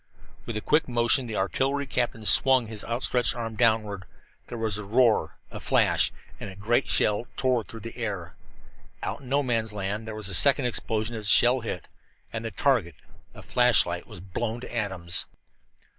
With 0.47 0.57
a 0.57 0.61
quick 0.61 0.87
motion 0.87 1.27
the 1.27 1.35
artillery 1.35 1.85
captain 1.85 2.25
swung 2.25 2.65
his 2.65 2.83
outstretched 2.83 3.35
arm 3.35 3.55
downward. 3.55 4.05
There 4.47 4.57
was 4.57 4.79
a 4.79 4.83
roar, 4.83 5.37
a 5.51 5.59
flash, 5.59 6.11
and 6.39 6.49
a 6.49 6.55
great 6.55 6.89
shell 6.89 7.27
tore 7.37 7.61
through 7.63 7.81
the 7.81 7.95
air. 7.95 8.33
Out 9.03 9.19
in 9.21 9.29
No 9.29 9.43
Man's 9.43 9.73
Land 9.73 10.07
there 10.07 10.15
was 10.15 10.27
a 10.27 10.33
second 10.33 10.65
explosion 10.65 11.15
as 11.15 11.25
the 11.25 11.29
shell 11.29 11.59
hit, 11.59 11.87
and 12.33 12.43
the 12.43 12.49
target 12.49 12.95
a 13.35 13.43
flashlight 13.43 14.07
was 14.07 14.21
blown 14.21 14.59
to 14.61 14.75
atoms. 14.75 15.27